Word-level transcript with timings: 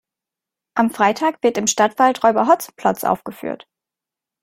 Am 0.73 0.89
Freitag 0.89 1.43
wird 1.43 1.59
im 1.59 1.67
Stadtwald 1.67 2.23
Räuber 2.23 2.47
Hotzenplotz 2.47 3.03
aufgeführt. 3.03 3.67